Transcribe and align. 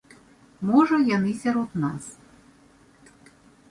Можа, 0.69 0.95
яны 1.17 1.31
сярод 1.43 1.79
нас. 1.87 2.03